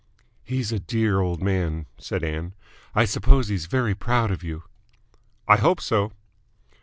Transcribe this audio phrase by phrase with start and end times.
[0.43, 2.55] "He's a dear old man," said Ann.
[2.95, 4.63] "I suppose he's very proud of you?"
[5.47, 6.11] "I hope so."